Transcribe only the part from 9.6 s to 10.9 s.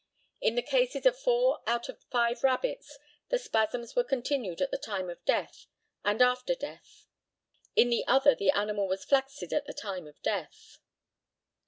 the time of death.